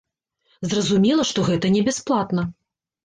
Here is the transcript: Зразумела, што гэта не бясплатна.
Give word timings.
Зразумела, 0.71 1.27
што 1.33 1.45
гэта 1.53 1.71
не 1.77 1.81
бясплатна. 1.91 2.49